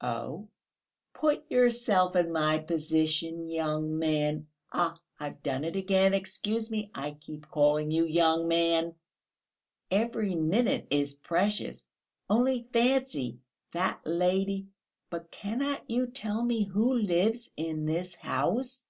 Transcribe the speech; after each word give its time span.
"Oh!" 0.00 0.48
"Put 1.12 1.50
yourself 1.50 2.14
in 2.14 2.30
my 2.30 2.58
position, 2.60 3.48
young 3.50 3.98
man 3.98 4.46
(ah, 4.72 4.96
I've 5.18 5.42
done 5.42 5.64
it 5.64 5.74
again; 5.74 6.14
excuse 6.14 6.70
me, 6.70 6.92
I 6.94 7.16
keep 7.20 7.48
calling 7.50 7.90
you 7.90 8.04
young 8.06 8.46
man). 8.46 8.94
Every 9.90 10.36
minute 10.36 10.86
is 10.90 11.14
precious.... 11.14 11.84
Only 12.30 12.68
fancy, 12.72 13.40
that 13.72 13.98
lady... 14.04 14.68
but 15.10 15.32
cannot 15.32 15.90
you 15.90 16.06
tell 16.06 16.44
me 16.44 16.62
who 16.62 16.94
lives 16.94 17.50
in 17.56 17.84
this 17.84 18.14
house?" 18.14 18.86